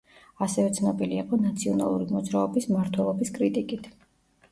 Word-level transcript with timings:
ასევე 0.43 0.69
ცნობილი 0.77 1.19
იყო 1.23 1.37
ნაციონალური 1.41 2.07
მოძრაობის 2.13 2.67
მმართველობის 2.71 3.31
კრიტიკით. 3.37 3.91